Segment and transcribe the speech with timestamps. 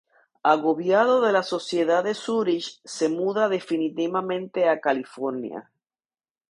[0.43, 5.71] Agobiado de la sociedad de Zúrich, se muda definitivamente a California.